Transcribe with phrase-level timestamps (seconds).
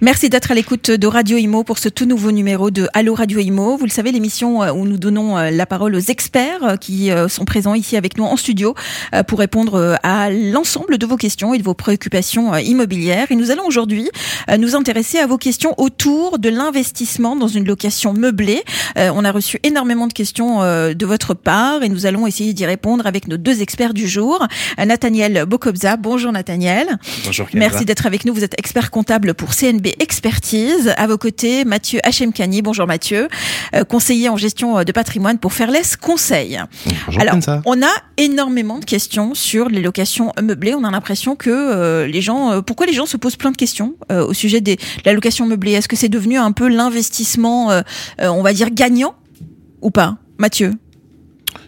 [0.00, 3.40] Merci d'être à l'écoute de Radio Imo pour ce tout nouveau numéro de Allo Radio
[3.40, 3.76] Imo.
[3.76, 7.10] Vous le savez, l'émission euh, où nous donnons euh, la parole aux experts euh, qui
[7.28, 8.74] sont présents ici avec nous en studio
[9.26, 13.26] pour répondre à l'ensemble de vos questions et de vos préoccupations immobilières.
[13.30, 14.08] Et nous allons aujourd'hui
[14.56, 18.62] nous intéresser à vos questions autour de l'investissement dans une location meublée.
[18.96, 23.06] On a reçu énormément de questions de votre part et nous allons essayer d'y répondre
[23.06, 24.46] avec nos deux experts du jour.
[24.78, 25.96] Nathaniel Bokobza.
[25.96, 26.98] Bonjour Nathaniel.
[27.24, 27.46] Bonjour.
[27.54, 28.34] Merci d'être avec nous.
[28.34, 30.92] Vous êtes expert comptable pour CNB Expertise.
[30.96, 32.62] À vos côtés, Mathieu Hachemkani.
[32.62, 33.28] Bonjour Mathieu,
[33.74, 36.60] euh, conseiller en gestion euh, de patrimoine pour Fairless Conseil.
[37.06, 40.74] Bonjour Alors, on a énormément de questions sur les locations meublées.
[40.74, 43.94] On a l'impression que euh, les gens, pourquoi les gens se posent plein de questions
[44.10, 45.72] au sujet des, de la location meublée?
[45.72, 47.82] Est-ce que c'est devenu un peu l'investissement,
[48.18, 49.14] on va dire, gagnant
[49.80, 50.18] ou pas?
[50.38, 50.72] Mathieu?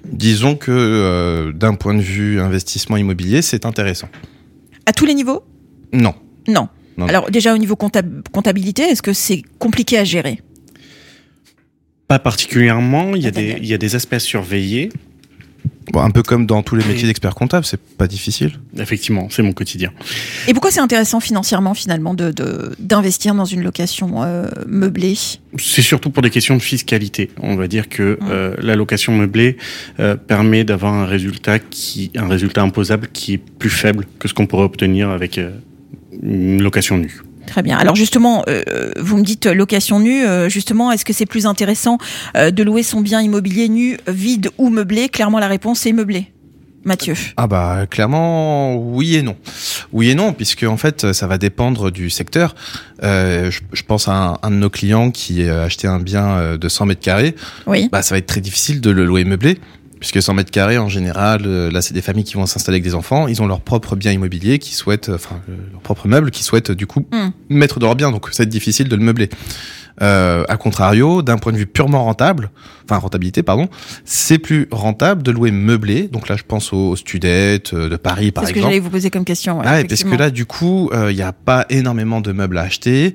[0.04, 4.08] Disons que d'un point de vue investissement immobilier, c'est intéressant.
[4.86, 5.42] À tous les niveaux?
[5.92, 6.14] Non.
[6.48, 6.68] Non.
[6.98, 10.42] Alors déjà au niveau comptabilité, est-ce que c'est compliqué à gérer?
[12.08, 13.14] Pas particulièrement.
[13.14, 14.90] Il y, a des, il y a des aspects surveillés.
[15.92, 18.52] Bon, un peu comme dans tous les métiers d'expert comptable, c'est pas difficile.
[18.78, 19.92] Effectivement, c'est mon quotidien.
[20.46, 22.32] Et pourquoi c'est intéressant financièrement finalement de
[22.78, 25.16] d'investir dans une location euh, meublée?
[25.58, 27.30] C'est surtout pour des questions de fiscalité.
[27.40, 29.56] On va dire que euh, la location meublée
[29.98, 34.34] euh, permet d'avoir un résultat qui un résultat imposable qui est plus faible que ce
[34.34, 35.40] qu'on pourrait obtenir avec
[36.22, 37.20] une location nue.
[37.46, 37.78] Très bien.
[37.78, 38.62] Alors justement, euh,
[38.98, 40.24] vous me dites location nue.
[40.24, 41.98] Euh, justement, est-ce que c'est plus intéressant
[42.36, 45.08] euh, de louer son bien immobilier nu, vide ou meublé?
[45.08, 46.30] Clairement, la réponse est meublé.
[46.82, 49.36] Mathieu Ah bah clairement oui et non.
[49.92, 52.54] Oui et non, puisque en fait ça va dépendre du secteur.
[53.02, 56.86] je, pense à un, un, de nos clients qui a acheté un bien de 100
[56.86, 57.34] mètres carrés.
[57.66, 57.90] Oui.
[57.92, 59.58] Bah ça va être très difficile de le louer meublé
[60.00, 62.84] puisque 100 mètres carrés en général, euh, là c'est des familles qui vont s'installer avec
[62.84, 66.08] des enfants, ils ont leur propre bien immobilier, qui souhaitent, euh, enfin euh, leur propre
[66.08, 67.28] meuble, qui souhaitent du coup hmm.
[67.50, 69.28] mettre de leur bien, donc c'est difficile de le meubler.
[70.02, 72.50] Euh, à contrario, d'un point de vue purement rentable,
[72.84, 73.68] enfin rentabilité pardon,
[74.06, 76.08] c'est plus rentable de louer meublé.
[76.08, 78.46] Donc là, je pense aux, studettes de Paris par exemple.
[78.46, 79.58] C'est ce que j'allais vous poser comme question.
[79.58, 82.62] Ouais, ah, parce que là, du coup, il n'y a pas énormément de meubles à
[82.62, 83.12] acheter.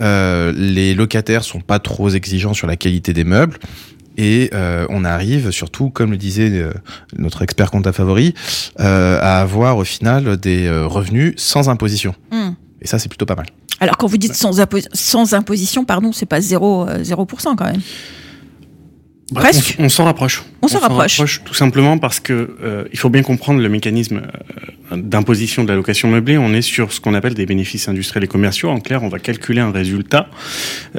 [0.00, 3.58] Euh, les locataires sont pas trop exigeants sur la qualité des meubles.
[4.16, 6.72] Et euh, on arrive surtout, comme le disait euh,
[7.16, 8.34] notre expert comptable favori,
[8.80, 12.14] euh, à avoir au final des revenus sans imposition.
[12.30, 12.50] Hmm.
[12.80, 13.46] Et ça, c'est plutôt pas mal.
[13.80, 14.60] Alors, quand vous dites sans,
[14.92, 17.80] sans imposition, pardon, c'est pas 0%, 0% quand même
[19.34, 19.74] Presque.
[19.80, 20.44] On, s'en rapproche.
[20.62, 21.42] On, s'en rapproche.
[21.44, 24.22] Tout simplement parce que euh, il faut bien comprendre le mécanisme
[24.92, 26.38] euh, d'imposition de la location meublée.
[26.38, 28.68] On est sur ce qu'on appelle des bénéfices industriels et commerciaux.
[28.68, 30.28] En clair, on va calculer un résultat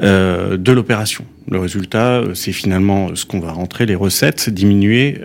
[0.02, 1.24] euh, de l'opération.
[1.50, 5.18] Le résultat, c'est finalement ce qu'on va rentrer, les recettes diminuées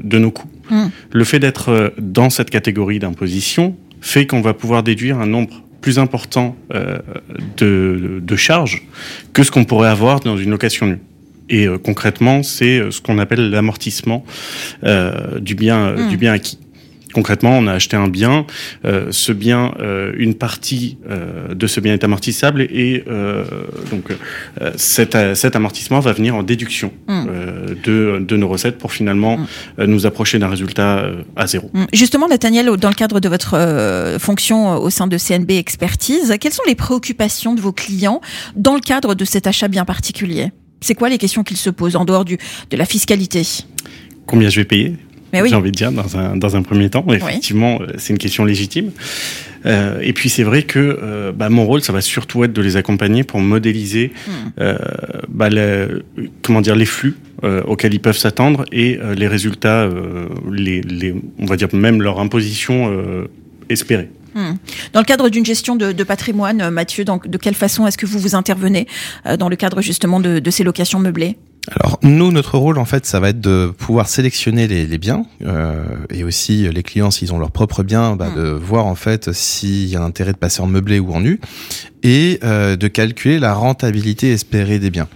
[0.00, 0.48] de nos coûts.
[0.70, 0.90] Hmm.
[1.10, 5.98] Le fait d'être dans cette catégorie d'imposition fait qu'on va pouvoir déduire un nombre plus
[5.98, 6.54] important
[7.56, 8.86] de, de charges
[9.32, 11.00] que ce qu'on pourrait avoir dans une location nue.
[11.48, 14.24] Et euh, concrètement, c'est euh, ce qu'on appelle l'amortissement
[14.84, 16.18] euh, du bien du hmm.
[16.18, 16.58] bien acquis.
[17.14, 18.44] Concrètement, on a acheté un bien,
[18.84, 19.72] ce bien,
[20.18, 20.98] une partie
[21.50, 23.02] de ce bien est amortissable et
[23.90, 24.12] donc
[24.76, 27.26] cet, cet, amortissement va venir en déduction hmm.
[27.82, 29.84] de, de, nos recettes pour finalement hmm.
[29.84, 31.70] nous approcher d'un résultat à zéro.
[31.94, 36.62] Justement, Nathaniel, dans le cadre de votre fonction au sein de CNB Expertise, quelles sont
[36.68, 38.20] les préoccupations de vos clients
[38.54, 40.52] dans le cadre de cet achat bien particulier?
[40.80, 42.38] C'est quoi les questions qu'ils se posent en dehors du,
[42.70, 43.42] de la fiscalité?
[44.26, 44.96] Combien je vais payer?
[45.34, 45.48] Oui.
[45.48, 47.04] J'ai envie de dire dans un, dans un premier temps.
[47.12, 48.92] Effectivement, euh, c'est une question légitime.
[49.66, 52.62] Euh, et puis c'est vrai que euh, bah, mon rôle, ça va surtout être de
[52.62, 54.30] les accompagner pour modéliser hmm.
[54.60, 54.78] euh,
[55.28, 55.48] bah,
[56.42, 59.88] comment dire les flux auxquels ils peuvent s'attendre et les résultats,
[60.50, 62.92] les, les, on va dire même leur imposition
[63.68, 64.08] espérée.
[64.34, 64.54] Hmm.
[64.92, 68.18] Dans le cadre d'une gestion de, patrimoine, euh, Mathieu, de quelle façon est-ce que vous
[68.18, 68.86] vous intervenez
[69.26, 71.36] euh, dans le cadre justement de, ces locations meublées?
[71.70, 75.84] Alors nous, notre rôle en fait, ça va être de pouvoir sélectionner les, biens euh,
[76.08, 78.36] et aussi les clients s'ils ont leur propre bien, bah, hmm.
[78.36, 81.40] de voir en fait s'il y a intérêt de passer en meublé ou en nu
[82.02, 85.08] et de calculer la rentabilité espérée des biens.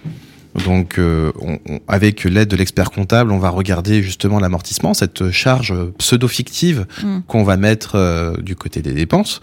[0.64, 1.32] Donc, euh,
[1.88, 7.20] avec l'aide de l'expert comptable, on va regarder justement l'amortissement, cette charge pseudo-fictive mm.
[7.26, 9.40] qu'on va mettre euh, du côté des dépenses,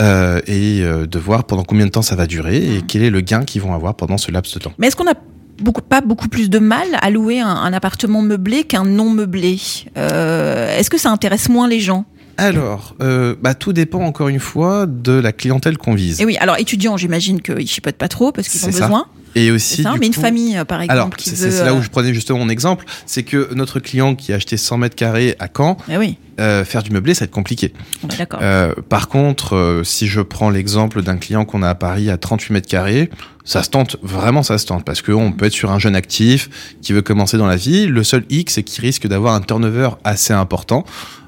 [0.00, 2.82] euh, et de voir pendant combien de temps ça va durer et mm.
[2.86, 4.72] quel est le gain qu'ils vont avoir pendant ce laps de temps.
[4.78, 5.14] Mais est-ce qu'on a
[5.62, 9.58] beaucoup, pas beaucoup plus de mal à louer un, appartement meublé qu'un non meublé?
[9.96, 12.04] Est-ce que ça intéresse moins les gens?
[12.36, 16.20] Alors, bah, tout dépend encore une fois de la clientèle qu'on vise.
[16.20, 19.06] Et oui, alors étudiants, j'imagine qu'ils chipotent pas trop parce qu'ils ont besoin.
[19.34, 21.50] Et aussi, Ça, mais une famille, euh, par exemple, Alors, qui c'est veut.
[21.50, 24.36] c'est là euh, où je prenais justement mon exemple, c'est que notre client qui a
[24.36, 27.30] acheté 100 mètres carrés à Caen, eh oui, euh, faire du meublé, ça va être
[27.30, 27.72] compliqué.
[28.18, 28.40] d'accord.
[28.42, 32.16] Euh, par contre, euh, si je prends l'exemple d'un client qu'on a à Paris à
[32.16, 33.10] 38 mètres carrés,
[33.44, 36.48] ça se tente, vraiment ça se tente, parce qu'on peut être sur un jeune actif
[36.82, 37.86] qui veut commencer dans la vie.
[37.86, 40.84] Le seul hic, c'est qu'il risque d'avoir un turnover assez important.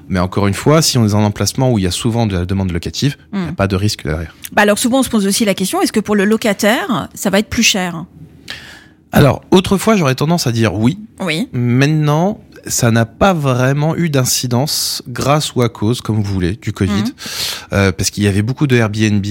[0.09, 2.25] Mais encore une fois, si on est dans un emplacement où il y a souvent
[2.25, 3.55] de la demande locative, il n'y a Hmm.
[3.55, 4.33] pas de risque derrière.
[4.53, 7.29] Bah alors souvent on se pose aussi la question est-ce que pour le locataire ça
[7.29, 8.05] va être plus cher?
[9.13, 10.99] Alors, autrefois, j'aurais tendance à dire oui.
[11.21, 11.47] Oui.
[11.53, 16.71] Maintenant, ça n'a pas vraiment eu d'incidence grâce ou à cause, comme vous voulez, du
[16.73, 17.11] Covid, Mhm.
[17.73, 19.25] Euh, parce qu'il y avait beaucoup de Airbnb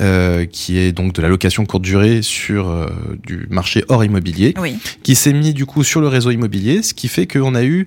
[0.00, 2.86] euh, qui est donc de la location courte durée sur euh,
[3.26, 4.76] du marché hors immobilier, Oui.
[5.02, 7.86] qui s'est mis du coup sur le réseau immobilier, ce qui fait qu'on a eu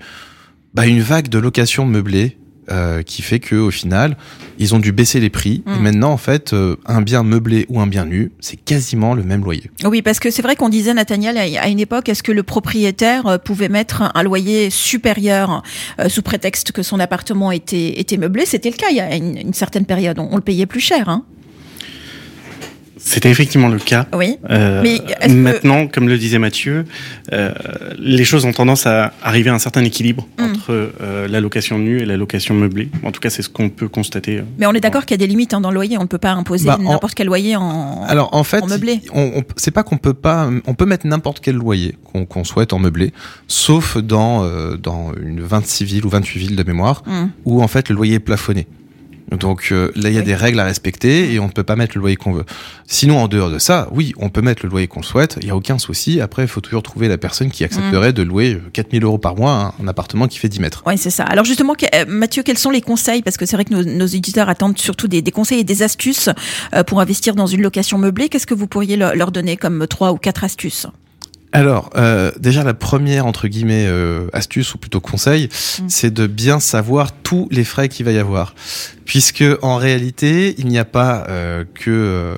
[0.73, 2.37] bah, une vague de location meublée.
[2.71, 4.17] Euh, qui fait que au final
[4.59, 5.81] ils ont dû baisser les prix et Mhm.
[5.81, 9.43] maintenant en fait euh, un bien meublé ou un bien nu c'est quasiment le même
[9.43, 12.43] loyer Oui, parce que c'est vrai qu'on disait, Nathaniel, à une époque, est-ce que le
[12.43, 15.63] propriétaire euh, pouvait mettre un loyer supérieur
[15.99, 18.45] euh, sous prétexte que son appartement était, était meublé?
[18.45, 20.17] C'était le cas il y a une, une certaine période.
[20.19, 21.07] On, on le payait plus cher.
[21.09, 21.23] Hein
[22.99, 24.05] C'était effectivement le cas.
[24.13, 24.37] oui.
[24.49, 26.85] Euh, Mais que- maintenant, comme le disait Mathieu,
[27.33, 27.51] euh,
[27.99, 30.43] les choses ont tendance à arriver à un certain équilibre Mm.
[30.43, 32.89] entre euh, la location nue et la location meublée.
[33.03, 34.41] En tout cas, c'est ce qu'on peut constater.
[34.57, 35.97] Mais on est d'accord qu'il y a des limites hein, dans le loyer.
[35.97, 38.03] On ne peut pas imposer Bah, en- n'importe quel loyer en.
[38.07, 39.01] Alors en fait, en meublé.
[39.13, 41.95] on, on- c'est pas qu'on peut pas, on peut mettre n'importe quel loyer
[42.29, 43.13] qu'on souhaite en meublé,
[43.47, 47.29] sauf dans euh, dans une 26 villes ou 28 villes de mémoire Hum.
[47.45, 48.67] où en fait le loyer est plafonné.
[49.31, 50.25] Donc euh, là, il y a Oui.
[50.25, 52.45] des règles à respecter et on ne peut pas mettre le loyer qu'on veut.
[52.85, 55.51] Sinon, en dehors de ça, oui, on peut mettre le loyer qu'on souhaite, il y
[55.51, 56.21] a aucun souci.
[56.21, 59.73] Après, il faut toujours trouver la personne qui accepterait de louer 4000 euros par mois
[59.79, 60.83] un, un appartement qui fait 10 mètres.
[60.85, 61.23] Oui, c'est ça.
[61.25, 63.21] Alors justement, euh, Mathieu, quels sont les conseils?
[63.21, 65.83] Parce que c'est vrai que nos, nos éditeurs attendent surtout des, des conseils et des
[65.83, 66.29] astuces
[66.73, 68.29] euh, pour investir dans une location meublée.
[68.29, 70.87] Qu'est-ce que vous pourriez leur, leur donner comme trois ou quatre astuces?
[71.57, 75.49] Alors, euh, déjà la première entre guillemets euh, astuce ou plutôt conseil,
[75.79, 75.85] Mm.
[75.89, 78.53] c'est de bien savoir tous les frais qu'il va y avoir,
[79.05, 82.35] puisque en réalité il n'y a pas euh, que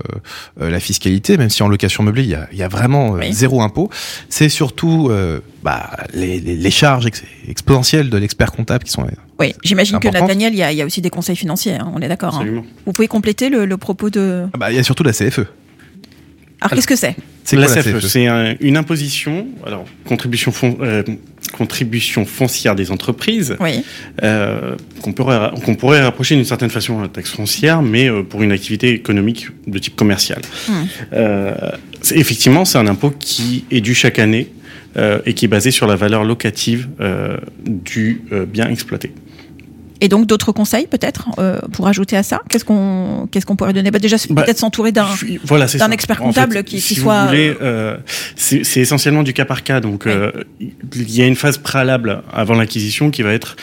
[0.59, 3.19] la fiscalité, même si en location meublée il y a, il y a vraiment euh,
[3.19, 3.33] Oui.
[3.33, 3.89] zéro impôt.
[4.29, 9.05] C'est surtout euh, bah, les, les, les charges ex- exponentielles de l'expert comptable qui sont
[9.39, 10.07] Oui, j'imagine que.
[10.07, 11.73] Nathaniel, il y, a, il y a aussi des conseils financiers.
[11.75, 12.35] hein, on est d'accord.
[12.35, 12.39] hein.
[12.39, 12.65] Absolument.
[12.85, 14.45] Vous pouvez compléter le, le propos de.
[14.53, 15.41] Ah bah, il y a surtout la CFE.
[16.61, 17.15] Alors qu'est-ce que c'est
[17.45, 21.03] C'est la quoi la CFE, c'est un- une imposition, alors contribution, fon- euh,
[21.53, 23.83] contribution foncière des entreprises, Oui.
[24.23, 28.23] euh, qu'on pourrait, qu'on pourrait rapprocher d'une certaine façon à la taxe foncière, mais euh,
[28.23, 30.41] pour une activité économique de type commercial.
[30.67, 30.73] Hmm.
[31.13, 31.53] Euh,
[32.11, 34.49] effectivement, c'est un impôt qui est dû chaque année
[34.97, 39.11] euh, et qui est basé sur la valeur locative euh, du euh, bien exploité.
[40.01, 42.41] Et donc d'autres conseils peut-être euh, pour ajouter à ça?
[42.49, 43.91] Qu'est-ce qu'on qu'est-ce qu'on pourrait donner?
[43.91, 45.07] Bah, Déjà, Bah, peut-être s'entourer d'un.
[45.43, 47.97] voilà, expert En comptable fait, qui- qui si soit, Vous voulez, euh,
[48.35, 49.81] c'est essentiellement du cas par cas.
[49.81, 50.11] Donc, Oui.
[50.13, 50.31] euh,
[50.61, 53.55] il y a une phase préalable avant l'acquisition qui va être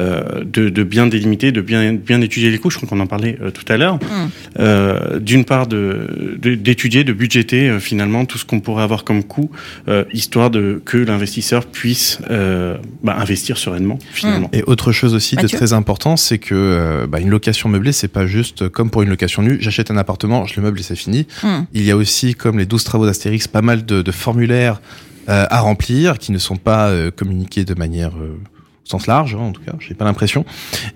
[0.00, 2.70] euh, de, de bien délimiter, de bien, bien étudier les coûts.
[2.70, 3.96] Je crois qu'on en parlait euh, tout à l'heure.
[3.96, 4.28] Mm.
[4.60, 9.04] Euh, D'une part, de de- d'étudier, de, budgéter euh, finalement tout ce qu'on pourrait avoir
[9.04, 9.50] comme coût,
[9.88, 14.48] euh, histoire de que l'investisseur puisse euh, bah, investir sereinement finalement.
[14.52, 15.79] Et autre chose aussi de très important,
[16.16, 19.58] c'est que euh, bah, une location meublée, c'est pas juste comme pour une location nue,
[19.60, 21.26] j'achète un appartement, je le meuble et c'est fini.
[21.42, 21.62] Hmm.
[21.72, 24.80] Il y a aussi, comme les 12 travaux d'Astérix, pas mal de, de formulaires
[25.28, 28.36] euh, à remplir qui ne sont pas euh, communiqués de manière euh,
[28.84, 30.44] au sens large, hein, en tout cas, j'ai pas l'impression,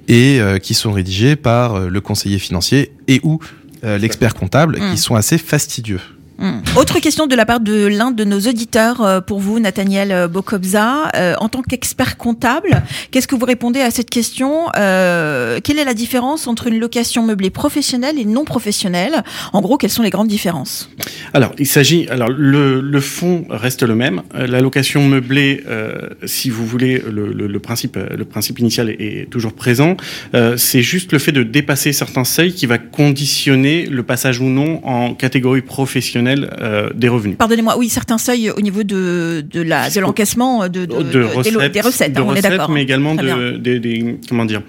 [0.08, 3.38] et qui sont rédigés par le conseiller financier et ou
[3.82, 4.90] l'expert comptable, Hmm.
[4.90, 6.00] qui sont assez fastidieux.
[6.38, 6.58] Hmm.
[6.76, 10.26] Autre question de la part de l'un de nos auditeurs euh, pour vous, Nathaniel euh,
[10.26, 11.10] Bokobza.
[11.14, 15.94] Euh, en tant qu'expert comptable, qu'est-ce que vous répondez à cette question Quelle est la
[15.94, 19.22] différence entre une location meublée professionnelle et non professionnelle?
[19.52, 20.90] En gros, quelles sont les grandes différences?
[21.32, 22.08] Alors, il s'agit.
[22.08, 24.22] Alors, le, le fond reste le même.
[24.34, 25.62] La location meublée,
[26.24, 29.96] si vous voulez, le, principe, initial est, toujours présent.
[30.56, 34.80] C'est juste le fait de dépasser certains seuils qui va conditionner le passage ou non
[34.84, 37.36] en catégorie professionnelle euh, des revenus.
[37.38, 41.10] Pardonnez-moi, oui, certains seuils au niveau de, de la de l'encaissement de, de, de, de-
[41.12, 42.70] des recettes, des recettes, de hein, on est recettes, d'accord.
[42.70, 44.62] mais également de, des, des- comment dire,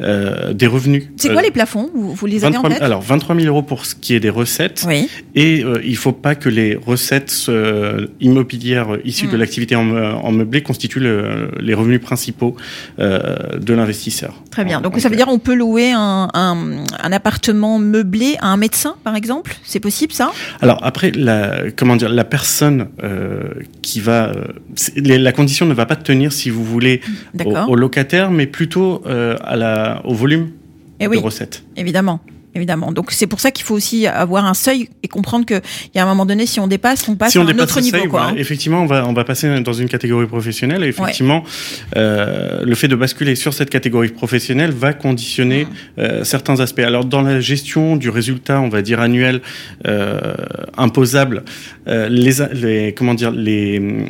[0.00, 1.04] euh, des revenus.
[1.16, 1.90] C'est Euh, quoi les plafonds?
[1.94, 2.82] Vous, vous les avez 23 en 000 tête?
[2.82, 5.08] alors 23 000 euros pour ce qui est des recettes Oui.
[5.34, 9.40] et euh, il faut pas que les recettes euh, immobilières euh, issues de Mm.
[9.40, 12.56] l'activité en, en meublé constituent le- les revenus principaux
[12.98, 14.42] euh, de l'investisseur.
[14.50, 14.78] Très bien.
[14.78, 16.56] En- Donc en ça veut dire on peut louer un, un,
[17.02, 19.56] un appartement meublé à un médecin, par exemple?
[19.64, 20.32] C'est possible ça?
[20.60, 23.50] Alors après, la, comment dire, la personne euh,
[23.82, 24.44] qui va, euh,
[24.96, 27.02] la condition ne va pas tenir si vous voulez
[27.68, 30.48] au, locataire, mais plutôt euh, à la, au volume
[30.98, 31.64] Eh de oui, recettes.
[31.76, 32.20] évidemment.
[32.56, 32.92] Évidemment.
[32.92, 35.60] Donc c'est pour ça qu'il faut aussi avoir un seuil et comprendre que
[35.94, 37.58] il y a un moment donné, si on dépasse, on passe si on à un
[37.58, 37.98] autre niveau.
[37.98, 38.34] seuil, quoi, hein.
[38.36, 40.82] effectivement, on va, on va passer dans une catégorie professionnelle.
[40.84, 41.44] Et effectivement,
[41.96, 45.68] euh, le fait de basculer sur cette catégorie professionnelle va conditionner Mm.
[45.98, 46.80] euh, certains aspects.
[46.80, 49.40] Alors, dans la gestion du résultat, on va dire annuel
[49.86, 50.34] euh,
[50.76, 51.44] imposable,
[51.86, 54.06] les, comment dire, les,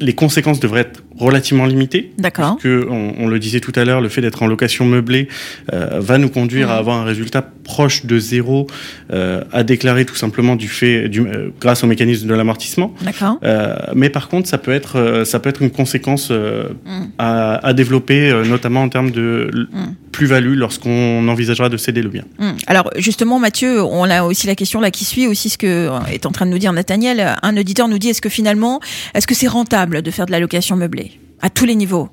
[0.00, 2.12] les conséquences devraient être relativement limitées.
[2.18, 2.56] D'accord.
[2.60, 5.28] Que on, on le disait tout à l'heure, le fait d'être en location meublée
[5.72, 8.66] euh, va nous conduire à avoir un résultat proche de zéro
[9.12, 12.92] euh, à déclarer tout simplement du fait, du, euh, grâce au mécanisme de l'amortissement.
[13.02, 13.38] D'accord.
[13.44, 17.04] Euh, mais par contre, ça peut être, euh, ça peut être une conséquence euh, Mm.
[17.18, 19.94] à, à développer, euh, notamment en termes de Mm.
[20.12, 22.24] plus-value lorsqu'on envisagera de céder le bien.
[22.38, 22.54] Hum.
[22.66, 26.26] Alors justement, Mathieu, on a aussi la question là qui suit aussi ce que est
[26.26, 27.34] en train de nous dire Nathaniel.
[27.42, 28.80] Un auditeur nous dit est-ce que finalement,
[29.14, 31.13] est-ce que c'est rentable de faire de la location meublée?
[31.40, 32.08] À tous les niveaux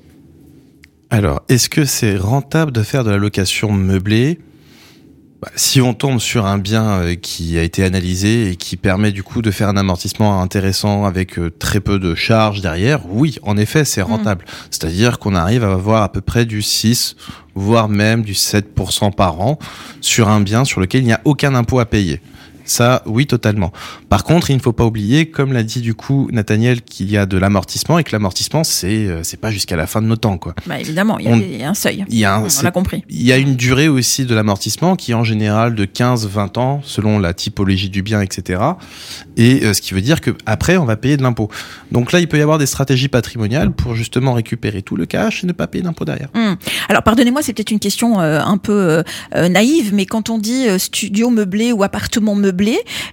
[1.10, 4.38] Alors, est-ce que c'est rentable de faire de la location meublée?
[5.40, 9.10] Bah, Si on tombe sur un bien euh, qui a été analysé et qui permet
[9.10, 13.38] du coup de faire un amortissement intéressant avec euh, très peu de charges derrière, oui,
[13.42, 14.44] en effet, c'est rentable.
[14.70, 17.16] C'est-à-dire qu'on arrive à avoir à peu près du 6,
[17.54, 19.58] voire même du 7% par an
[20.00, 22.20] sur un bien sur lequel il n'y a aucun impôt à payer.
[22.64, 23.72] Ça, oui, totalement.
[24.08, 27.16] Par contre, il ne faut pas oublier, comme l'a dit du coup Nathaniel, qu'il y
[27.16, 30.16] a de l'amortissement et que l'amortissement, c'est euh, c'est pas jusqu'à la fin de nos
[30.16, 30.54] temps, quoi.
[30.66, 32.04] Bah évidemment, il y a, y un seuil.
[32.08, 33.04] Il y a un, On l'a compris.
[33.08, 36.80] il y a une durée aussi de l'amortissement qui est en général de 15-20 ans
[36.84, 38.62] selon la typologie du bien, etc.
[39.36, 41.48] Et euh, ce qui veut dire que après on va payer de l'impôt.
[41.90, 45.44] Donc là, il peut y avoir des stratégies patrimoniales pour justement récupérer tout le cash
[45.44, 46.28] et ne pas payer d'impôt derrière.
[46.34, 46.56] Hum.
[46.88, 49.02] Alors pardonnez-moi, c'est peut-être une question euh, un peu
[49.34, 52.51] euh, naïve, mais quand on dit studio meublé ou appartement meublé,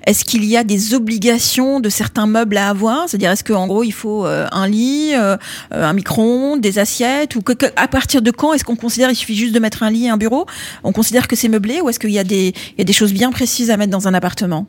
[0.06, 3.08] est-ce qu'il y a des obligations de certains meubles à avoir?
[3.08, 5.38] C'est-à-dire est-ce qu'en gros il faut euh, un lit, euh,
[5.74, 9.16] euh, un micro-ondes, des assiettes ou que, à partir de quand est-ce qu'on considère il
[9.16, 10.46] suffit juste de mettre un lit et un bureau?
[10.84, 12.54] On considère que c'est meublé ou est-ce qu'il y a des
[12.94, 14.68] choses bien précises à mettre dans un appartement?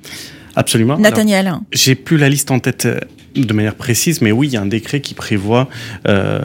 [0.56, 0.98] Absolument.
[0.98, 2.98] Nathaniel J'ai plus la liste en tête euh,
[3.36, 5.68] de manière précise, mais oui, il y a un décret qui prévoit
[6.08, 6.40] euh,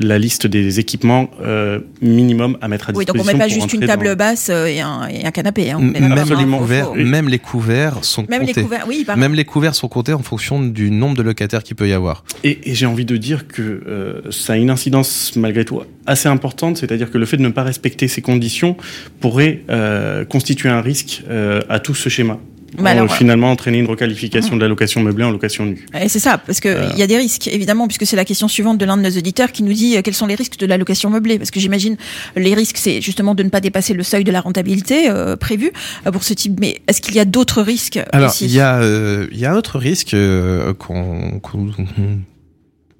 [0.00, 3.24] la liste des équipements euh, minimum à mettre à Oui, disposition.
[3.26, 5.70] donc on met pas juste une table dans- basse et un, et un canapé.
[5.72, 5.80] Hein.
[5.80, 8.62] Même les, même les couverts sont Même les comptés.
[8.62, 9.04] couverts, oui.
[9.16, 12.22] Même les couverts sont comptés en fonction du nombre de locataires qu'il peut y avoir.
[12.44, 16.28] Et, et j'ai envie de dire que euh, ça a une incidence malgré tout assez
[16.28, 18.76] importante, c'est-à-dire que le fait de ne pas respecter ces conditions
[19.20, 22.38] pourrait euh, constituer un risque euh, à tout ce schéma.
[22.76, 25.86] Bah alors, Euh, finalement, entraîner une requalification de la location meublée en location nue.
[26.00, 26.88] Et c'est ça, parce que Euh.
[26.96, 29.52] y a des risques, évidemment, puisque c'est la question suivante de l'un de nos auditeurs
[29.52, 31.38] qui nous dit euh, quels sont les risques de la location meublée?
[31.38, 31.96] Parce que j'imagine
[32.36, 35.70] les risques, c'est justement de ne pas dépasser le seuil de la rentabilité euh, prévu
[36.06, 36.58] euh, pour ce type.
[36.60, 39.52] Mais est-ce qu'il y a d'autres risques Alors, il y, a, euh, il y a
[39.52, 41.70] un autre risque euh, qu'on qu'on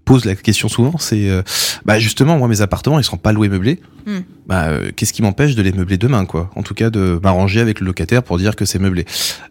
[0.08, 1.42] pose la question souvent, c'est euh,
[1.84, 3.78] bah justement, moi, mes appartements, ils seront pas loués meublés.
[4.06, 4.20] Hmm.
[4.46, 6.50] Bah, euh, qu'est-ce qui m'empêche de les meubler demain, quoi?
[6.56, 9.04] En tout cas, de m'arranger avec le locataire pour dire que c'est meublé.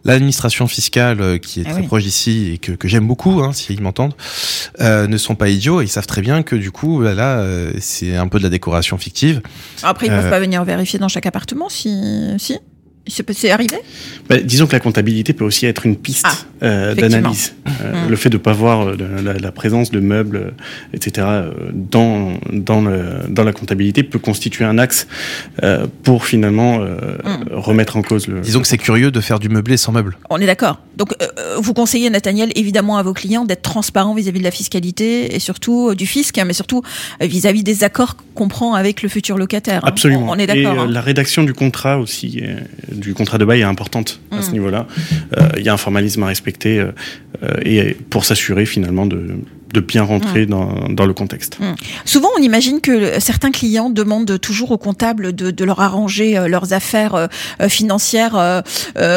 [0.04, 1.88] L'administration fiscale, euh, qui est Ah très oui.
[1.88, 4.16] proche d'ici et que, que j'aime beaucoup, hein, s'ils m'entendent,
[4.82, 5.82] euh, ne sont pas idiots.
[5.82, 7.46] Ils savent très bien que du coup, là, là,
[7.80, 9.42] c'est un peu de la décoration fictive.
[9.84, 12.58] Après, ils ne peuvent pas venir vérifier dans chaque appartement, si, si.
[13.08, 13.78] C'est arrivé
[14.30, 17.54] Bah, disons que la comptabilité peut aussi être une piste Ah, euh, d'analyse.
[17.68, 18.10] Euh, Mm.
[18.10, 20.52] Le fait de ne pas voir euh, de- la, la présence de meubles, euh,
[20.94, 25.08] etc., euh, dans, dans, le- dans la comptabilité peut constituer un axe
[25.64, 27.54] euh, pour finalement euh, Mm.
[27.54, 28.42] remettre en cause le.
[28.42, 30.18] Disons que c'est curieux de faire du meublé sans meubles.
[30.30, 30.80] On est d'accord.
[30.96, 34.52] Donc, euh, euh, vous conseillez, Nathaniel, évidemment à vos clients d'être transparent vis-à-vis de la
[34.52, 36.82] fiscalité et surtout euh, du fisc, hein, mais surtout
[37.22, 39.82] euh, vis-à-vis des accords qu'on prend avec le futur locataire.
[39.84, 39.90] hein.
[39.90, 40.28] Absolument.
[40.30, 40.80] On, on est Et d'accord.
[40.82, 40.90] euh, hein.
[40.90, 42.60] la rédaction du contrat aussi, euh,
[42.98, 44.54] du contrat de bail est importante à ce Mm.
[44.54, 44.88] niveau-là.
[45.38, 46.92] Euh, Il y a un formalisme à respecter euh,
[47.44, 49.36] euh, et pour s'assurer finalement de,
[49.74, 50.50] de bien rentrer Mm.
[50.50, 51.58] dans, dans le contexte.
[52.06, 56.48] Souvent, on imagine que certains clients demandent toujours au comptable de, de leur arranger euh,
[56.48, 57.28] leurs affaires euh,
[57.62, 58.62] euh, financières, euh,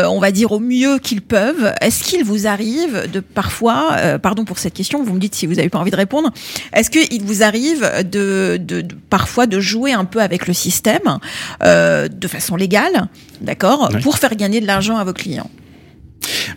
[0.08, 1.72] on va dire au mieux qu'ils peuvent.
[1.80, 5.46] Est-ce qu'il vous arrive de parfois, euh, pardon pour cette question, vous me dites si
[5.46, 6.30] vous n'avez pas envie de répondre,
[6.72, 11.18] est-ce qu'il vous arrive de, de, de- parfois de jouer un peu avec le système
[11.62, 13.08] euh, de façon légale,
[13.40, 15.50] d'accord, pour faire gagner de l'argent à vos clients?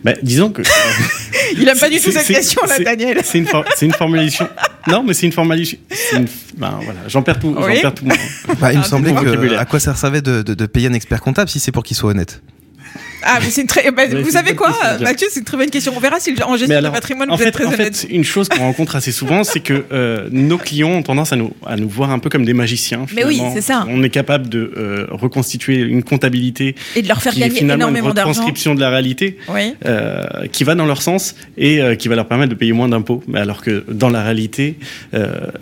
[0.02, 0.62] Bah, disons que
[1.56, 3.20] Il aime pas du tout cette question, c'est- Nathaniel.
[3.24, 4.48] C'est une, for- c'est une formulation.
[4.86, 5.78] Non, mais c'est une formulation.
[6.14, 6.26] une-
[6.56, 7.54] Ben voilà, j'en perds tout.
[7.56, 7.76] Oui.
[7.76, 8.04] J'en perds tout.
[8.06, 10.88] mon- Bah, il me Ah, semblait que à quoi ça servait de, de, de payer
[10.88, 12.42] un expert comptable si c'est pour qu'il soit honnête?
[13.26, 13.90] Ah, mais c'est une très.
[13.90, 14.72] bah, vous savez une quoi.
[15.00, 15.92] Mathieu, c'est une très bonne question.
[15.96, 17.96] On verra si en gestion de alors, patrimoine en vous êtes fait, très en honnête.
[17.96, 21.36] fait, une chose qu'on rencontre assez souvent, c'est que euh, nos clients ont tendance à
[21.36, 23.06] nous, à nous voir un peu comme des magiciens.
[23.14, 23.54] Mais oui, finalement.
[23.54, 23.86] c'est ça.
[23.88, 27.58] On est capable de euh, reconstituer une comptabilité Et de leur faire qui est gagner
[27.60, 28.30] finalement une énormément d'argent.
[28.30, 29.38] retranscription de la réalité.
[29.48, 29.74] Oui.
[29.86, 33.22] euh, qui va dans leur sens et qui va leur permettre de payer moins d'impôts.
[33.28, 34.76] Mais alors que dans la réalité,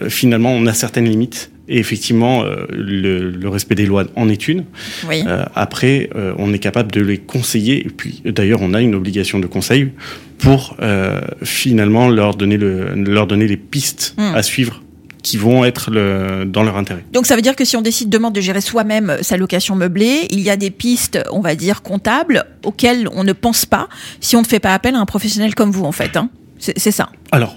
[0.08, 4.48] finalement, on a certaines limites Et effectivement, euh, le, le, respect des lois en est
[4.48, 4.64] une.
[5.08, 5.22] Oui.
[5.26, 7.86] Euh, après, euh, on est capable de les conseiller.
[7.86, 9.90] Et puis, d'ailleurs, on a une obligation de conseil
[10.38, 14.34] pour euh, finalement leur donner, le, leur donner les pistes Hmm.
[14.34, 14.82] à suivre
[15.22, 17.04] qui vont être le, dans leur intérêt.
[17.12, 20.26] Donc ça veut dire que si on décide demain de gérer soi-même sa location meublée,
[20.30, 23.88] il y a des pistes, on va dire, comptables auxquelles on ne pense pas
[24.20, 26.16] si on ne fait pas appel à un professionnel comme vous, en fait.
[26.16, 26.28] Hein.
[26.58, 27.08] C'est c'est ça.
[27.30, 27.56] Alors,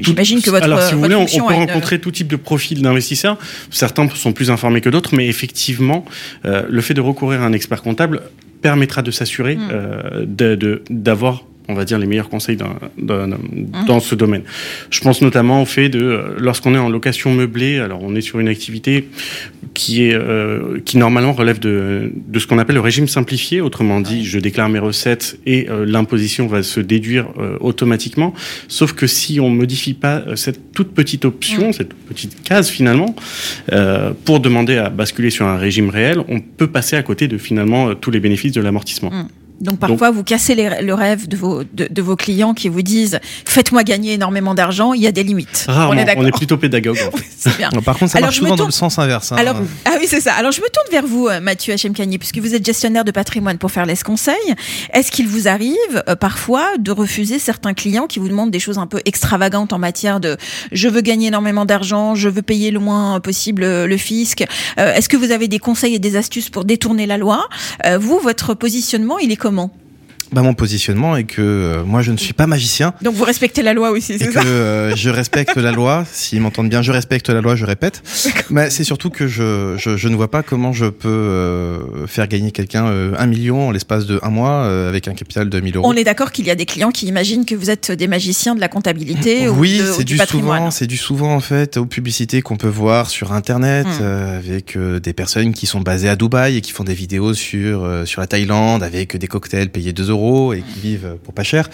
[0.00, 2.82] J'imagine que votre Alors, si vous voulez, on, peut une- rencontrer tout type de profil
[2.82, 3.38] d'investisseurs.
[3.70, 6.04] Certains sont plus informés que d'autres, mais effectivement,
[6.44, 8.22] euh, le fait de recourir à un expert comptable
[8.62, 9.68] permettra de s'assurer Mm.
[9.72, 10.24] euh,
[10.90, 12.56] d'avoir, on va dire, les meilleurs conseils
[13.76, 13.86] Mm.
[13.86, 14.42] dans ce domaine.
[14.90, 18.20] Je pense notamment au fait de, euh, lorsqu'on est en location meublée, alors on est
[18.20, 19.08] sur une activité
[19.74, 23.60] qui est euh, qui normalement relève de, de ce qu'on appelle le régime simplifié.
[23.60, 28.32] Autrement dit, je déclare mes recettes et euh, l'imposition va se déduire euh, automatiquement.
[28.68, 33.14] Sauf que si on modifie pas cette toute petite option, cette petite case finalement,
[33.72, 37.38] euh, pour demander à basculer sur un régime réel, on peut passer à côté de
[37.38, 39.10] finalement tous les bénéfices de l'amortissement.
[39.60, 42.82] Donc parfois vous cassez les- le rêve de vos, de, de vos clients qui vous
[42.82, 45.64] disent faites-moi gagner énormément d'argent, il y a des limites.
[45.68, 46.26] Rarement, on est on d'accord.
[46.26, 46.98] est plutôt pédagogue.
[47.12, 47.24] en fait.
[47.38, 47.68] C'est bien.
[47.70, 49.32] Alors, Par contre, ça Alors, marche je me souvent dans tourne- le sens inverse.
[49.32, 49.36] hein.
[49.38, 50.34] Alors, ah oui, c'est ça.
[50.34, 53.58] Alors, je me tourne vers vous, euh, Mathieu Hachemkani, puisque vous êtes gestionnaire de patrimoine
[53.58, 54.34] pour faire les conseils.
[54.92, 55.76] Est-ce qu'il vous arrive
[56.08, 59.78] euh, parfois de refuser certains clients qui vous demandent des choses un peu extravagantes en
[59.78, 60.36] matière de
[60.72, 64.44] je veux gagner énormément d'argent, je veux payer le moins possible euh, le fisc
[64.78, 67.46] Euh, Est-ce que vous avez des conseils et des astuces pour détourner la loi?
[67.86, 69.70] Euh, Vous, votre positionnement, il est comment?
[70.32, 72.92] Bah, mon positionnement est que euh, moi, je ne suis pas magicien.
[73.02, 76.04] Donc, vous respectez la loi aussi, c'est que ça euh, je respecte la loi.
[76.12, 78.02] S'ils m'entendent bien, je respecte la loi, je répète.
[78.50, 82.26] Mais c'est surtout que je, je, je ne vois pas comment je peux euh, faire
[82.28, 85.86] gagner quelqu'un un million en l'espace de un mois avec un capital de 1000 euros.
[85.88, 88.54] On est d'accord qu'il y a des clients qui imaginent que vous êtes des magiciens
[88.56, 91.40] de la comptabilité ou, oui, de- ou c'est du du souvent, c'est du souvent en
[91.40, 94.02] fait aux publicités qu'on peut voir sur internet Hmm.
[94.38, 98.20] avec des personnes qui sont basées à Dubaï et qui font des vidéos sur sur
[98.20, 100.15] la Thaïlande avec des cocktails payés 2 euros
[100.54, 101.68] et qui vivent pour pas cher.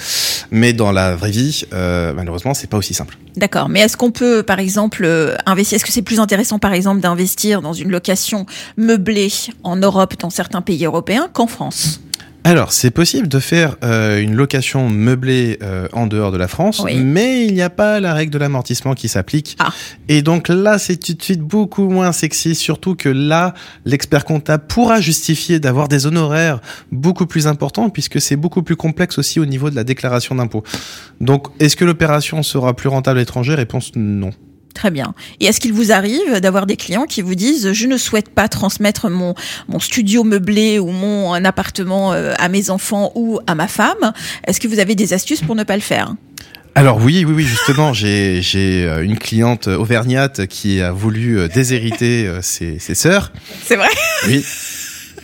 [0.50, 3.16] Mais dans la vraie vie, euh, malheureusement, c'est pas aussi simple.
[3.36, 3.68] D'accord.
[3.68, 7.00] Mais est-ce qu'on peut, par exemple, euh, investir Est-ce que c'est plus intéressant, par exemple,
[7.00, 8.44] d'investir dans une location
[8.76, 12.00] meublée en Europe, dans certains pays européens, qu'en France?
[12.44, 16.80] Alors, c'est possible de faire euh, une location meublée euh, en dehors de la France,
[16.84, 16.96] Oui.
[16.96, 19.56] mais il n'y a pas la règle de l'amortissement qui s'applique.
[19.60, 19.70] Ah.
[20.08, 24.64] Et donc là, c'est tout de suite beaucoup moins sexy, surtout que là, l'expert comptable
[24.66, 29.46] pourra justifier d'avoir des honoraires beaucoup plus importants, puisque c'est beaucoup plus complexe aussi au
[29.46, 30.64] niveau de la déclaration d'impôt.
[31.20, 33.54] Donc, est-ce que l'opération sera plus rentable à l'étranger?
[33.54, 34.30] Réponse non.
[34.82, 35.14] Très bien.
[35.38, 38.48] Et est-ce qu'il vous arrive d'avoir des clients qui vous disent je ne souhaite pas
[38.48, 39.36] transmettre mon
[39.68, 44.12] mon studio meublé ou mon un appartement euh, à mes enfants ou à ma femme?
[44.44, 46.16] Est-ce que vous avez des astuces pour ne pas le faire?
[46.74, 51.46] Alors oui, oui, oui, justement, j'ai j'ai euh, une cliente auvergnate qui a voulu euh,
[51.46, 53.30] déshériter ses, ses sœurs.
[53.62, 53.90] C'est vrai?
[54.26, 54.44] Oui.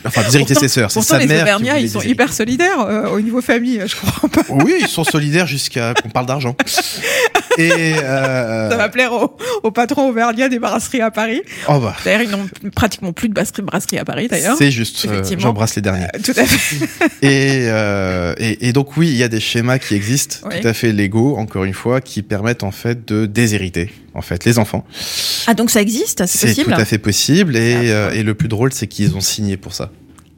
[0.05, 0.91] Enfin, déshériter ses sœurs.
[0.91, 4.29] C'est sa les mère Auvergnats, ils sont hyper solidaires euh, au niveau famille, je crois
[4.29, 4.41] pas.
[4.49, 6.55] Oui, ils sont solidaires jusqu'à qu'on parle d'argent.
[7.57, 11.41] Et euh, Ça va plaire au, au patron auvergnat des brasseries à Paris.
[11.67, 14.55] oh bah, D'ailleurs, ils n'ont pratiquement plus de brasserie, brasserie à Paris, d'ailleurs.
[14.57, 15.05] c'est juste.
[15.09, 15.23] euh.
[15.37, 16.05] J'embrasse les derniers.
[16.15, 16.85] Euh, Tout à fait.
[17.21, 20.61] Et, euh, et, et donc oui, il y a des schémas qui existent, Oui.
[20.61, 24.45] tout à fait légaux, encore une fois, qui permettent en fait de déshériter en fait
[24.45, 24.85] les enfants.
[25.47, 27.55] Ah, donc ça existe C'est C'est possible tout à fait possible.
[27.57, 29.91] Et, Ah, euh, et le plus drôle, c'est qu'ils ont signé pour ça.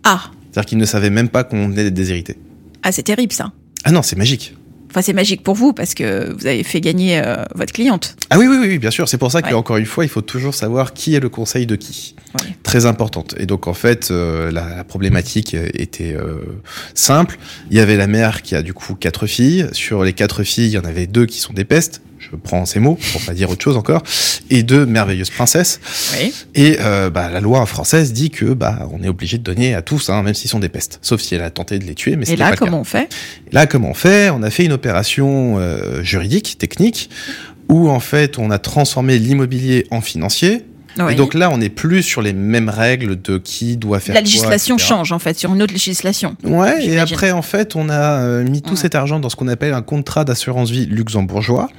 [0.04, 2.38] Ah, C'est-à-dire qu'ils ne savaient même pas qu'on venait d'être déshérité.
[2.84, 3.52] ah c'est terrible, ça.
[3.84, 4.56] Ah non, c'est magique.
[4.90, 8.18] Enfin, c'est magique pour vous parce que vous avez fait gagner euh, votre cliente.
[8.30, 9.08] Ah oui, oui, oui, bien sûr.
[9.08, 9.54] C'est pour ça que, Ouais.
[9.54, 12.14] encore une fois, il faut toujours savoir qui est le conseil de qui.
[12.38, 12.48] Ouais.
[12.64, 13.34] Très importante.
[13.38, 16.40] Et donc, en fait, euh, la, la problématique était euh,
[16.94, 17.38] simple.
[17.70, 19.68] Il y avait la mère qui a du coup quatre filles.
[19.72, 22.02] Sur les quatre filles, il y en avait deux qui sont des pestes.
[22.22, 24.04] Je prends ces mots pour pas dire autre chose encore.
[24.50, 25.80] Et deux merveilleuses princesses.
[26.20, 26.34] Oui.
[26.56, 29.82] Et euh, bah, la loi française dit que bah on est obligé de donner à
[29.82, 31.00] tous, hein, même s'ils sont des pestes.
[31.02, 32.66] Sauf si elle a tenté de les tuer, mais Et c'est là, pas le cas.
[32.66, 33.10] comment on fait?
[33.52, 34.30] Là, comment on fait?
[34.30, 37.10] On a fait une opération euh, juridique, technique,
[37.70, 40.64] où en fait on a transformé l'immobilier en financier.
[41.00, 41.14] Oui.
[41.14, 44.22] Et donc là, on n'est plus sur les mêmes règles de qui doit faire La
[44.22, 44.90] quoi, législation etc.
[44.90, 46.36] change, en fait, sur une autre législation.
[46.44, 48.76] Ouais, et après, en fait, on a euh, mis tout Ouais.
[48.78, 51.70] cet argent dans ce qu'on appelle un contrat d'assurance vie luxembourgeois.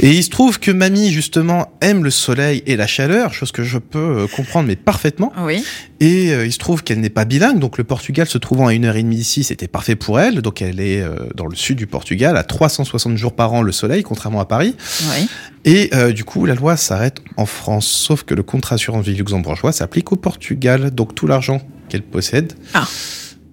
[0.00, 3.62] Et il se trouve que mamie, justement, aime le soleil et la chaleur, chose que
[3.64, 5.32] je peux euh, comprendre, mais parfaitement.
[5.42, 5.64] Oui.
[6.00, 8.74] Et euh, il se trouve qu'elle n'est pas bilingue, donc le Portugal se trouvant à
[8.74, 10.40] une heure et demie d'ici, c'était parfait pour elle.
[10.40, 13.72] Donc elle est euh, dans le sud du Portugal, à 360 jours par an le
[13.72, 14.74] soleil, contrairement à Paris.
[15.14, 15.28] Oui.
[15.64, 19.14] Et euh, du coup, la loi s'arrête en France, sauf que le contrat assurance vie
[19.14, 22.54] luxembourgeois s'applique au Portugal, donc tout l'argent qu'elle possède.
[22.74, 22.86] Ah.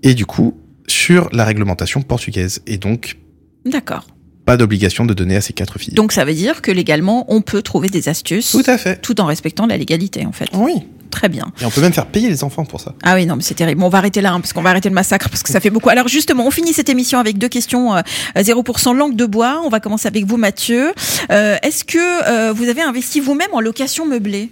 [0.04, 2.62] Et du coup, sur la réglementation portugaise.
[2.66, 3.18] Et donc,
[3.66, 4.08] D'accord.
[4.46, 5.96] pas d'obligation de donner à ses quatre filles.
[5.96, 8.52] Donc ça veut dire que légalement, on peut trouver des astuces.
[8.52, 9.02] Tout à fait.
[9.02, 10.50] Tout en respectant la légalité, en fait.
[10.54, 10.76] Oui.
[11.10, 11.46] Très bien.
[11.62, 12.94] Et on peut même faire payer les enfants pour ça.
[13.04, 13.80] Ah oui, non, mais c'est terrible.
[13.82, 15.60] Bon, on va arrêter là, hein, parce qu'on va arrêter le massacre, parce que ça
[15.60, 15.90] fait beaucoup.
[15.90, 17.96] Alors justement, on finit cette émission avec deux questions.
[17.96, 18.02] Euh,
[18.36, 19.62] 0% langue de bois.
[19.64, 20.94] On va commencer avec vous, Mathieu.
[21.32, 24.52] Euh, Est-ce que euh, vous avez investi vous-même en location meublée?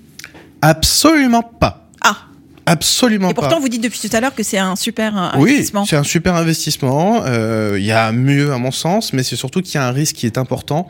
[0.61, 1.87] Absolument pas.
[2.01, 2.17] Ah,
[2.67, 3.59] Absolument et pourtant, pas.
[3.59, 5.85] vous dites depuis tout à l'heure que c'est un super euh, Oui, investissement.
[5.85, 7.21] c'est un super investissement.
[7.25, 9.91] Euh, Il y a mieux à mon sens, mais c'est surtout qu'il y a un
[9.91, 10.87] risque qui est important.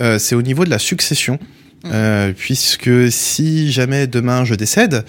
[0.00, 1.38] Euh, c'est au niveau de la succession.
[1.92, 5.04] Euh, puisque si jamais demain je décède,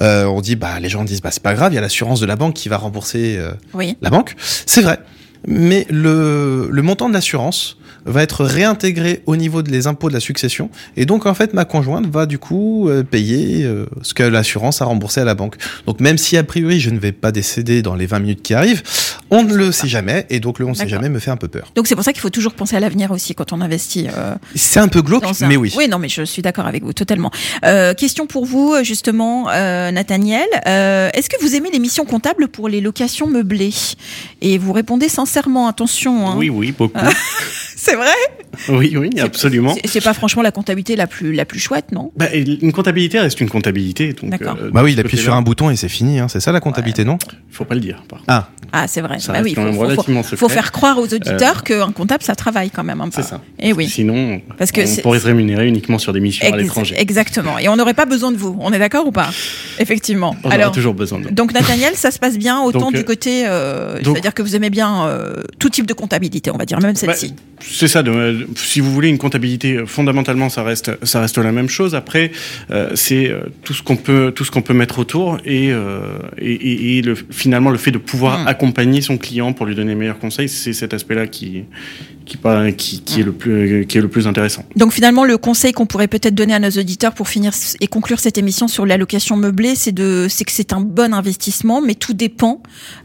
[0.00, 2.20] euh, on dit bah les gens disent bah c'est pas grave, il y a l'assurance
[2.20, 3.96] de la banque qui va rembourser euh, Oui.
[4.00, 4.34] la banque.
[4.66, 4.98] C'est vrai,
[5.46, 10.18] mais le le montant de l'assurance va être réintégré au niveau des impôts de la
[10.18, 14.24] succession et donc en fait ma conjointe va du coup euh, payer euh, ce que
[14.24, 15.54] l'assurance a remboursé à la banque.
[15.86, 18.54] Donc même si a priori je ne vais pas décéder dans les 20 minutes qui
[18.54, 18.82] arrivent,
[19.30, 21.36] on ne le sait jamais et donc le on ne sait jamais me fait un
[21.36, 21.70] peu peur.
[21.76, 24.08] Donc c'est pour ça qu'il faut toujours penser à l'avenir aussi quand on investit.
[24.16, 25.72] euh, C'est un peu glauque, un- mais oui.
[25.76, 27.30] Oui, non, mais je suis d'accord avec vous totalement.
[27.96, 30.46] Question pour vous, justement, Nathaniel.
[30.66, 33.72] Est-ce que vous aimez l'émission comptable pour les locations meublées?
[34.40, 35.31] Et vous répondez sincèrement,
[35.68, 36.28] attention.
[36.28, 36.34] Hein.
[36.36, 36.98] Oui, oui, beaucoup.
[37.76, 38.14] C'est vrai?
[38.68, 39.74] Oui, oui, absolument.
[39.84, 42.10] C'est- pas franchement la comptabilité la plus, la plus chouette, non?
[42.16, 44.12] Bah, une comptabilité reste une comptabilité.
[44.14, 44.56] donc, D'accord.
[44.60, 46.18] euh, Bah oui, il appuie sur un bouton et c'est fini.
[46.18, 46.26] Hein.
[46.28, 47.18] C'est ça la comptabilité, non?
[47.50, 48.02] Faut pas le dire.
[48.08, 48.22] Par.
[48.26, 49.18] Ah, Ah, c'est vrai.
[49.20, 53.10] Ça Bah oui, faut, faire croire aux auditeurs qu'un comptable, ça travaille quand même un
[53.10, 53.22] peu.
[53.22, 53.40] C'est ça.
[53.60, 53.86] Et oui.
[53.88, 56.94] Sinon, Parce que on c'est- pourrait se rémunérer uniquement sur des missions à l'étranger.
[56.98, 57.58] Exactement.
[57.58, 58.56] Et on n'aurait pas besoin de vous.
[58.60, 59.30] On est d'accord ou pas?
[59.78, 60.34] Effectivement.
[60.44, 63.04] On aura toujours besoin de Donc Nathaniel, ça se passe bien autant Donc, du euh,
[63.04, 66.80] côté, euh, c'est-à-dire que vous aimez bien euh, tout type de comptabilité, on va dire,
[66.80, 67.28] même celle-ci.
[67.28, 68.02] Bah, c'est ça.
[68.02, 71.94] de- si vous voulez une comptabilité, euh, fondamentalement, ça reste, ça reste la même chose.
[71.94, 72.32] Après,
[72.70, 76.52] euh, c'est euh, tout ce qu'on peut, tout ce qu'on peut mettre autour et, et,
[76.52, 78.48] et- et le, finalement le fait de pouvoir Mm.
[78.48, 81.64] accompagner son client pour lui donner les meilleurs conseils, c'est cet aspect-là qui,
[82.24, 82.38] qui,
[82.76, 84.64] qui, qui est le plus, qui est le plus intéressant.
[84.76, 88.20] Donc finalement, le conseil qu'on pourrait peut-être donner à nos auditeurs pour finir et conclure
[88.20, 92.14] cette émission sur l'allocation meublée, c'est de, c'est que c'est un bon investissement, mais tout
[92.14, 92.62] dépend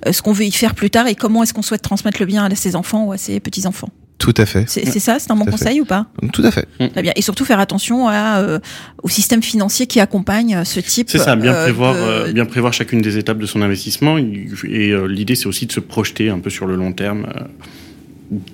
[0.10, 2.46] ce qu'on veut y faire plus tard et comment est-ce qu'on souhaite transmettre le bien
[2.46, 3.90] à ses enfants ou à ses petits enfants.
[4.20, 4.66] Tout à fait.
[4.68, 6.08] C'est ça, c'est un bon conseil ou pas?
[6.34, 6.68] Tout à fait.
[6.92, 7.14] Très bien.
[7.16, 8.60] Et surtout faire attention à, euh,
[9.04, 11.10] au système financier qui accompagne euh, ce type.
[11.10, 14.18] C'est ça, bien euh, prévoir, de- euh, bien prévoir chacune des étapes de son investissement.
[14.18, 17.44] Et euh, l'idée, c'est aussi de se projeter un peu sur le long terme euh,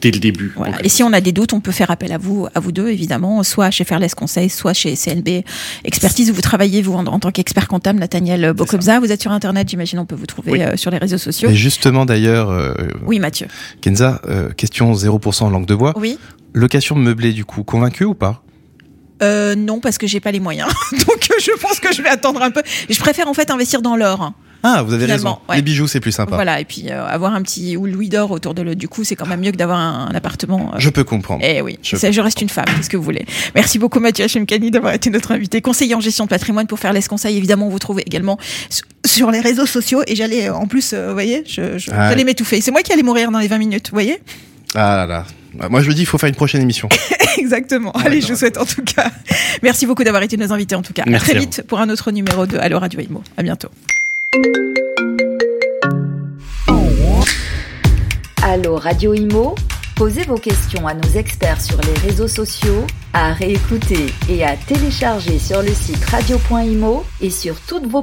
[0.02, 0.54] dès le début.
[0.56, 0.78] Voilà.
[0.84, 2.90] Et si on a des doutes, on peut faire appel à vous, à vous deux,
[2.90, 5.44] évidemment, soit chez Fairless Conseil, soit chez CNB
[5.84, 9.00] Expertise, où vous travaillez, vous, en, en tant qu'expert comptable, Nathaniel Bocobza.
[9.00, 10.62] Vous êtes sur Internet, j'imagine, on peut vous trouver Oui.
[10.62, 11.50] euh, sur les réseaux sociaux.
[11.50, 12.74] Et justement d'ailleurs, euh,
[13.06, 13.48] Oui, Mathieu.
[13.82, 15.94] Kenza, euh, question 0% langue de bois.
[15.98, 16.18] Oui.
[16.54, 18.44] Location meublée du coup, convaincu ou pas?
[19.22, 20.70] Euh, non, parce que j'ai pas les moyens.
[20.92, 22.62] Donc, je pense que je vais attendre un peu.
[22.90, 24.34] Je préfère, en fait, investir dans l'or.
[24.66, 25.40] Ah, vous avez Finalement, raison.
[25.50, 25.56] ouais.
[25.58, 26.36] Les bijoux, c'est plus sympa.
[26.36, 26.60] Voilà.
[26.62, 29.16] Et puis, euh, avoir un petit ou louis d'or autour de le, du cou, c'est
[29.18, 30.72] quand même mieux que d'avoir un, un appartement.
[30.74, 31.44] euh, Je peux comprendre.
[31.46, 33.26] Eh oui, Je- reste une femme, qu'est-ce que vous voulez.
[33.56, 35.60] Merci beaucoup Mathieu Hachemkani d'avoir été notre invité.
[35.62, 38.38] Conseiller en gestion de patrimoine pour faire les conseils, évidemment, vous trouvez également
[38.70, 40.02] su- sur les réseaux sociaux.
[40.08, 42.62] Et j'allais, euh, en plus, vous voyez, je, je- Ah j'allais m'étouffer.
[42.62, 44.20] C'est moi qui allais mourir dans les 20 minutes, vous voyez?
[44.76, 45.70] Ah là là.
[45.70, 46.88] Moi, je me dis, il faut faire une prochaine émission.
[47.38, 47.92] Exactement.
[47.92, 49.12] Allez, je vous souhaite en tout cas.
[49.62, 51.04] Merci beaucoup d'avoir été nos invités en tout cas.
[51.06, 53.22] Merci à très vite pour un autre numéro de Allo Radio Imo.
[53.38, 53.68] À bientôt.
[58.42, 59.54] Allô Radio Imo.
[59.96, 65.38] Posez vos questions à nos experts sur les réseaux sociaux, à réécouter et à télécharger
[65.38, 68.02] sur le site radio.imo et sur toutes vos